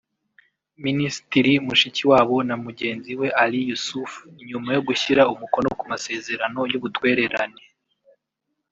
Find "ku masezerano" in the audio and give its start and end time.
5.77-6.59